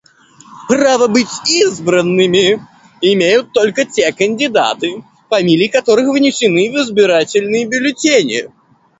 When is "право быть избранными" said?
0.67-2.59